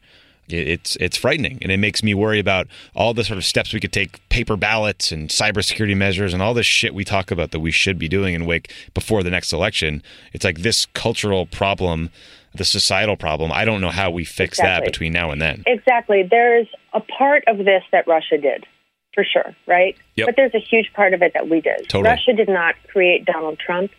[0.50, 3.80] it's it's frightening and it makes me worry about all the sort of steps we
[3.80, 7.60] could take paper ballots and cybersecurity measures and all this shit we talk about that
[7.60, 10.04] we should be doing in wake before the next election.
[10.34, 12.10] It's like this cultural problem
[12.56, 14.86] the societal problem i don't know how we fix exactly.
[14.86, 15.64] that between now and then.
[15.66, 16.24] Exactly.
[16.30, 18.66] There's a part of this that russia did
[19.14, 19.96] for sure right?
[20.16, 20.28] Yep.
[20.28, 21.90] but there's a huge part of it that we did.
[21.90, 22.04] Totally.
[22.04, 23.92] russia did not create donald trump.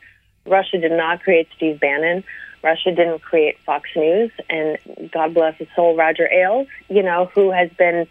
[0.46, 2.22] Russia did not create steve bannon
[2.64, 4.78] Russia didn't create Fox News, and
[5.12, 8.06] God bless his soul, Roger Ailes, you know, who has been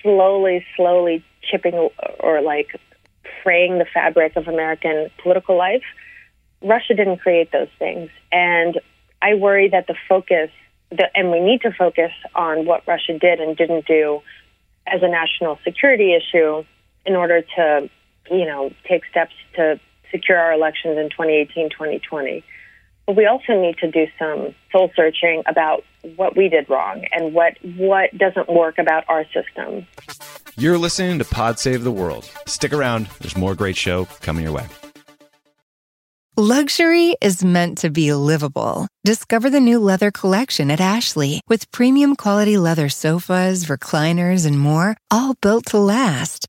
[0.00, 2.68] slowly, slowly chipping or like
[3.42, 5.82] fraying the fabric of American political life.
[6.62, 8.10] Russia didn't create those things.
[8.30, 8.80] And
[9.20, 10.50] I worry that the focus,
[10.90, 14.22] the, and we need to focus on what Russia did and didn't do
[14.86, 16.64] as a national security issue
[17.04, 17.90] in order to,
[18.30, 19.80] you know, take steps to
[20.12, 22.44] secure our elections in 2018, 2020.
[23.06, 25.84] But we also need to do some soul searching about
[26.16, 29.86] what we did wrong and what what doesn't work about our system.
[30.56, 32.30] You're listening to Pod Save the World.
[32.46, 33.08] Stick around.
[33.20, 34.66] There's more great show coming your way.
[36.36, 38.88] Luxury is meant to be livable.
[39.04, 44.96] Discover the new leather collection at Ashley with premium quality leather sofas, recliners, and more,
[45.12, 46.48] all built to last.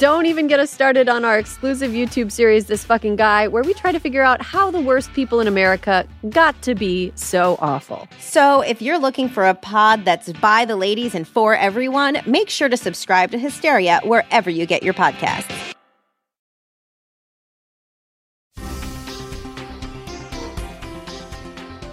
[0.00, 3.74] Don't even get us started on our exclusive YouTube series, This Fucking Guy, where we
[3.74, 8.08] try to figure out how the worst people in America got to be so awful.
[8.18, 12.48] So, if you're looking for a pod that's by the ladies and for everyone, make
[12.48, 15.74] sure to subscribe to Hysteria wherever you get your podcasts.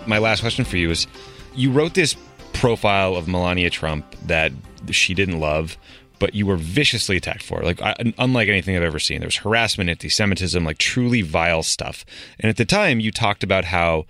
[0.06, 1.08] My last question for you is
[1.54, 2.16] you wrote this
[2.54, 4.54] profile of Melania Trump that
[4.92, 5.78] she didn't love
[6.20, 7.62] but you were viciously attacked for.
[7.62, 12.06] Like I, unlike anything I've ever seen, there was harassment, anti-Semitism, like truly vile stuff.
[12.40, 14.06] And at the time, you talked about how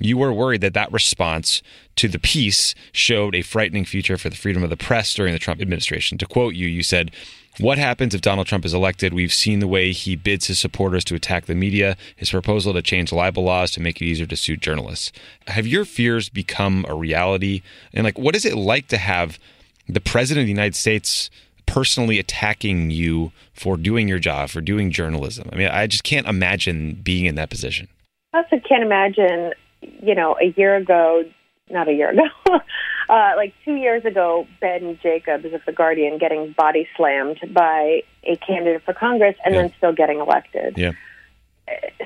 [0.00, 1.62] you were worried that that response
[1.96, 5.38] to the piece showed a frightening future for the freedom of the press during the
[5.38, 6.18] Trump administration.
[6.18, 7.10] To quote you, you said.
[7.60, 9.12] What happens if Donald Trump is elected?
[9.12, 12.82] We've seen the way he bids his supporters to attack the media, his proposal to
[12.82, 15.10] change libel laws to make it easier to sue journalists.
[15.48, 17.62] Have your fears become a reality?
[17.92, 19.40] And like what is it like to have
[19.88, 21.30] the president of the United States
[21.66, 25.48] personally attacking you for doing your job, for doing journalism.
[25.52, 27.88] I mean, I just can't imagine being in that position.
[28.32, 31.24] I also can't imagine, you know, a year ago,
[31.70, 32.28] not a year ago,
[33.08, 38.36] uh, like two years ago, Ben Jacobs of The Guardian getting body slammed by a
[38.36, 39.62] candidate for Congress and yeah.
[39.62, 40.76] then still getting elected.
[40.76, 40.92] Yeah.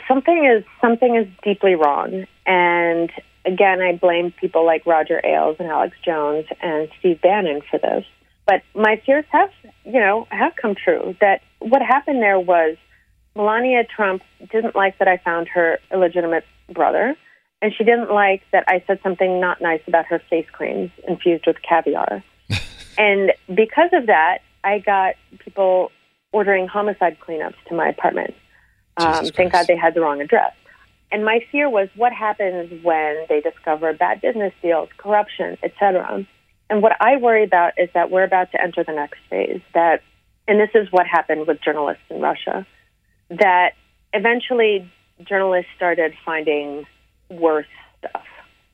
[0.08, 3.12] Something is something is deeply wrong, and
[3.44, 8.04] again, I blame people like Roger Ailes and Alex Jones and Steve Bannon for this.
[8.46, 9.50] But my fears have,
[9.84, 11.16] you know, have come true.
[11.20, 12.76] That what happened there was
[13.36, 17.16] Melania Trump didn't like that I found her illegitimate brother,
[17.60, 21.46] and she didn't like that I said something not nice about her face creams infused
[21.46, 22.24] with caviar.
[22.98, 25.90] and because of that, I got people
[26.32, 28.34] ordering homicide cleanups to my apartment.
[28.96, 30.52] Um, thank God they had the wrong address.
[31.12, 36.26] And my fear was what happens when they discover bad business deals, corruption, etc.
[36.70, 39.60] And what I worry about is that we're about to enter the next phase.
[39.74, 40.02] That,
[40.48, 42.66] and this is what happened with journalists in Russia,
[43.28, 43.74] that
[44.14, 44.90] eventually
[45.28, 46.86] journalists started finding
[47.28, 47.66] worse
[47.98, 48.24] stuff.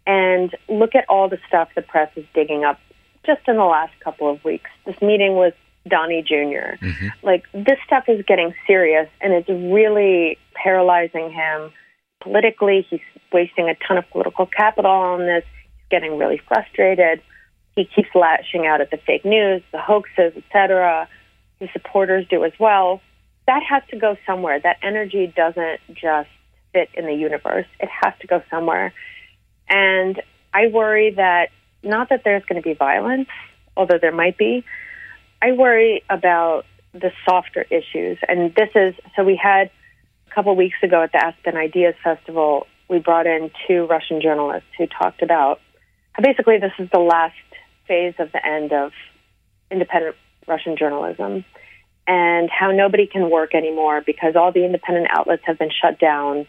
[0.07, 2.78] And look at all the stuff the press is digging up
[3.26, 4.70] just in the last couple of weeks.
[4.86, 5.55] This meeting with
[5.89, 7.09] Donnie junior mm-hmm.
[7.22, 11.72] Like, this stuff is getting serious and it's really paralyzing him
[12.20, 12.86] politically.
[12.88, 13.00] He's
[13.32, 15.44] wasting a ton of political capital on this.
[15.44, 17.22] He's getting really frustrated.
[17.76, 21.08] He keeps lashing out at the fake news, the hoaxes, etc.
[21.60, 23.00] His supporters do as well.
[23.46, 24.60] That has to go somewhere.
[24.60, 26.28] That energy doesn't just
[26.72, 27.66] fit in the universe.
[27.80, 28.92] It has to go somewhere.
[29.68, 30.20] And
[30.52, 31.50] I worry that
[31.82, 33.28] not that there's going to be violence,
[33.76, 34.64] although there might be.
[35.40, 38.18] I worry about the softer issues.
[38.26, 39.70] And this is so we had
[40.31, 44.68] a couple weeks ago at the Aspen Ideas Festival, we brought in two Russian journalists
[44.76, 45.61] who talked about
[46.12, 47.35] how basically this is the last
[47.87, 48.93] phase of the end of
[49.70, 50.16] independent
[50.47, 51.45] Russian journalism
[52.07, 56.47] and how nobody can work anymore because all the independent outlets have been shut down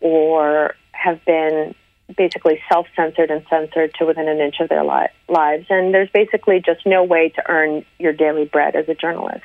[0.00, 1.74] or have been
[2.16, 5.66] basically self censored and censored to within an inch of their li- lives.
[5.70, 9.44] And there's basically just no way to earn your daily bread as a journalist.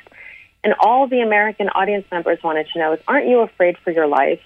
[0.62, 4.06] And all the American audience members wanted to know is aren't you afraid for your
[4.06, 4.40] life?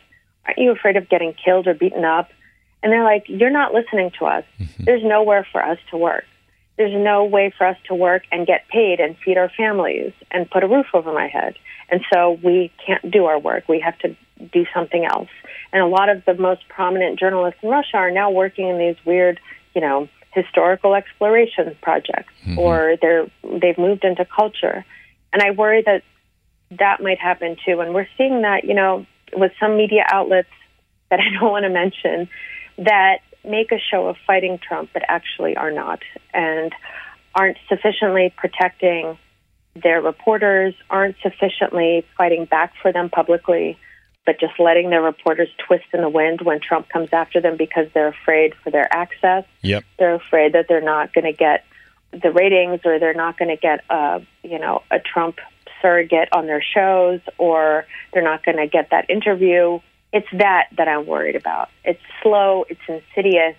[0.46, 2.30] Aren't you afraid of getting killed or beaten up?
[2.82, 4.44] And they're like, you're not listening to us.
[4.60, 4.84] Mm-hmm.
[4.84, 6.24] There's nowhere for us to work.
[6.76, 10.50] There's no way for us to work and get paid and feed our families and
[10.50, 11.54] put a roof over my head.
[11.88, 13.68] And so we can't do our work.
[13.68, 14.16] We have to
[14.52, 15.28] do something else.
[15.72, 18.96] And a lot of the most prominent journalists in Russia are now working in these
[19.04, 19.40] weird,
[19.74, 22.58] you know, historical exploration projects mm-hmm.
[22.58, 24.84] or they're they've moved into culture.
[25.34, 26.02] And I worry that
[26.78, 27.80] that might happen too.
[27.80, 29.04] And we're seeing that, you know,
[29.34, 30.48] with some media outlets
[31.10, 32.28] that I don't want to mention
[32.78, 36.00] that make a show of fighting Trump, but actually are not
[36.32, 36.72] and
[37.34, 39.18] aren't sufficiently protecting
[39.74, 43.76] their reporters, aren't sufficiently fighting back for them publicly,
[44.24, 47.88] but just letting their reporters twist in the wind when Trump comes after them because
[47.92, 49.44] they're afraid for their access.
[49.62, 49.82] Yep.
[49.98, 51.64] They're afraid that they're not going to get
[52.22, 55.36] the ratings or they're not going to get a, you know, a Trump
[55.80, 59.78] surrogate on their shows or they're not going to get that interview.
[60.12, 61.68] It's that that I'm worried about.
[61.84, 63.56] It's slow, it's insidious,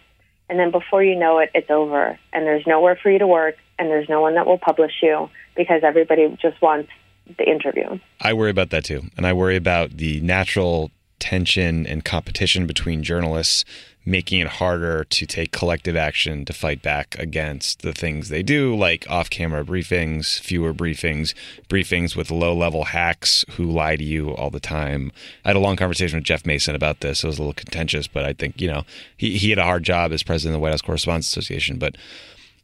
[0.50, 3.56] and then before you know it, it's over and there's nowhere for you to work
[3.78, 6.90] and there's no one that will publish you because everybody just wants
[7.38, 8.00] the interview.
[8.22, 9.04] I worry about that too.
[9.18, 13.66] And I worry about the natural tension and competition between journalists
[14.06, 18.76] making it harder to take collective action to fight back against the things they do,
[18.76, 21.34] like off camera briefings, fewer briefings,
[21.68, 25.12] briefings with low level hacks who lie to you all the time.
[25.44, 27.24] I had a long conversation with Jeff Mason about this.
[27.24, 28.84] It was a little contentious, but I think, you know,
[29.18, 31.80] he, he had a hard job as president of the White House Correspondents Association.
[31.80, 31.96] But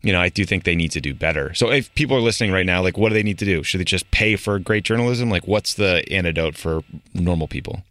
[0.03, 1.53] you know, I do think they need to do better.
[1.53, 3.61] So if people are listening right now, like, what do they need to do?
[3.61, 5.29] Should they just pay for great journalism?
[5.29, 6.81] Like, what's the antidote for
[7.13, 7.83] normal people?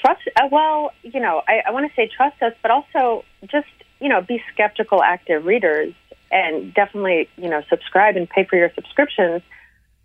[0.00, 3.68] Trust, uh, well, you know, I, I want to say trust us, but also just,
[4.00, 5.94] you know, be skeptical, active readers
[6.30, 9.42] and definitely, you know, subscribe and pay for your subscriptions.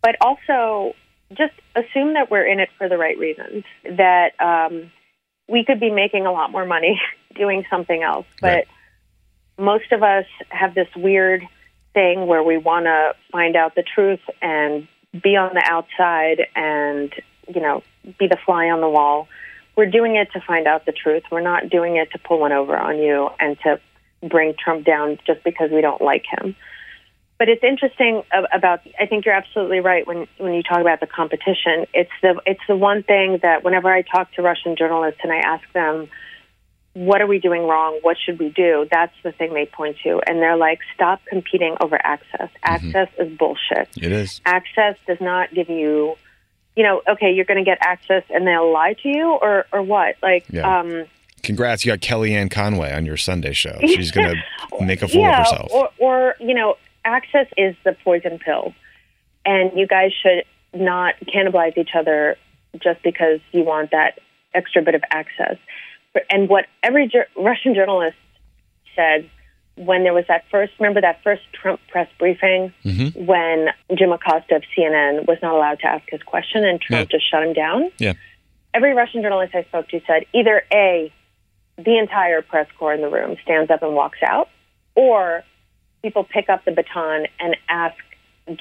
[0.02, 0.96] But also
[1.34, 4.92] just assume that we're in it for the right reasons, that um,
[5.48, 7.00] we could be making a lot more money
[7.36, 8.26] doing something else.
[8.42, 8.68] But Right.
[9.58, 11.44] most of us have this weird
[11.94, 14.88] thing where we want to find out the truth and
[15.22, 17.14] be on the outside and
[17.48, 17.84] you know
[18.20, 19.28] be the fly on the wall
[19.76, 22.52] we're doing it to find out the truth we're not doing it to pull one
[22.52, 23.80] over on you and to
[24.28, 26.56] bring trump down just because we don't like him
[27.40, 31.08] but it's interesting about i think you're absolutely right when when you talk about the
[31.08, 35.32] competition it's the it's the one thing that whenever i talk to russian journalists and
[35.32, 36.08] i ask them
[36.94, 38.00] what are we doing wrong?
[38.04, 38.88] What should we do?
[38.90, 40.22] That's the thing they point to.
[40.28, 42.50] And they're like, stop competing over access.
[42.64, 42.96] Mm-hmm.
[42.96, 43.90] Access is bullshit.
[43.98, 44.42] It is.
[44.46, 46.16] Access does not give you,
[46.76, 49.82] you know, okay, you're going to get access and they'll lie to you or, or
[49.82, 50.16] what?
[50.22, 50.80] Like, Yeah.
[50.80, 51.06] um,
[51.44, 53.78] Congrats, you got Kellyanne Conway on your Sunday show.
[53.86, 55.72] She's going to make a fool yeah, of herself.
[55.74, 58.74] Or, or, you know, access is the poison pill.
[59.46, 62.38] And you guys should not cannibalize each other
[62.82, 64.20] just because you want that
[64.54, 65.58] extra bit of access.
[66.30, 68.16] And what every jur- Russian journalist
[68.96, 69.30] said
[69.76, 73.26] when there was that first, remember that first Trump press briefing Mm-hmm.
[73.26, 77.30] when Jim Acosta of CNN was not allowed to ask his question and Trump just
[77.30, 77.90] shut him down?
[77.98, 78.14] Yeah.
[78.74, 81.12] every Russian journalist I spoke to said either A,
[81.78, 84.50] the entire press corps in the room stands up and walks out,
[84.96, 85.44] or
[86.04, 87.96] people pick up the baton and ask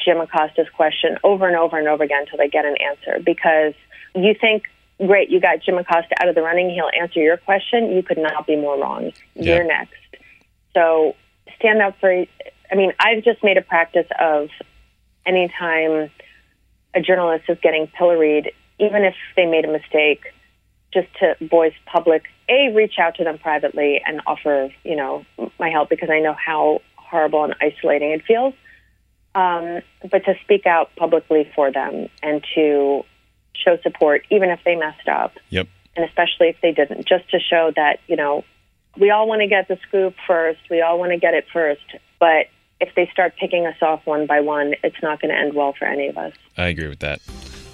[0.05, 3.75] Jim Acosta's question over and over and over again until they get an answer because
[4.15, 4.63] you think,
[4.99, 7.91] great, you got Jim Acosta out of the running, he'll answer your question.
[7.91, 9.13] You could not be more wrong.
[9.35, 9.57] Yeah.
[9.57, 9.95] You're next.
[10.75, 11.15] So
[11.57, 14.49] stand up for, I mean, I've just made a practice of
[15.27, 16.11] anytime
[16.95, 20.21] a journalist is getting pilloried, even if they made a mistake,
[20.93, 25.25] just to voice public, A, reach out to them privately and offer, you know,
[25.59, 28.55] my help because I know how horrible and isolating it feels.
[29.35, 33.05] Um, but to speak out publicly for them and to
[33.55, 35.69] show support, even if they messed up, Yep.
[35.97, 38.45] and especially if they didn't, just to show that, you know,
[38.99, 41.85] we all want to get the scoop first, we all want to get it first,
[42.21, 42.47] but
[42.81, 45.73] if they start picking us off one by one, it's not going to end well
[45.73, 46.33] for any of us.
[46.59, 47.21] I agree with that.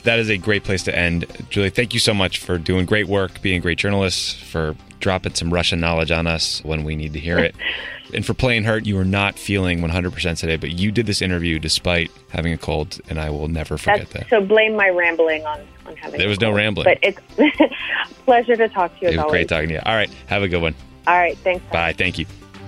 [0.05, 1.27] That is a great place to end.
[1.51, 5.35] Julie, thank you so much for doing great work, being a great journalist, for dropping
[5.35, 7.55] some Russian knowledge on us when we need to hear it.
[8.15, 11.59] and for playing hurt, you were not feeling 100% today, but you did this interview
[11.59, 14.31] despite having a cold, and I will never forget That's, that.
[14.31, 16.19] So blame my rambling on, on having.
[16.19, 16.85] There was no rambling.
[16.85, 17.21] But it's
[18.25, 19.09] pleasure to talk to you.
[19.09, 19.33] It was always.
[19.33, 19.81] great talking to you.
[19.85, 20.75] All right, have a good one.
[21.09, 21.65] All right, thanks.
[21.73, 21.95] Bye.
[21.95, 22.27] Thank you.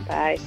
[0.08, 0.38] Bye.